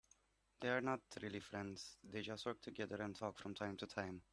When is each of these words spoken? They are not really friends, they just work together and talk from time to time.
They 0.61 0.69
are 0.69 0.81
not 0.81 1.01
really 1.21 1.39
friends, 1.41 1.95
they 2.03 2.23
just 2.23 2.47
work 2.47 2.59
together 2.61 3.03
and 3.03 3.15
talk 3.15 3.37
from 3.37 3.53
time 3.53 3.77
to 3.77 3.85
time. 3.85 4.23